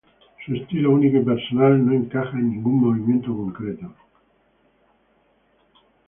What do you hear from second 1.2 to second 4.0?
personal, no encaja en ningún movimiento concreto.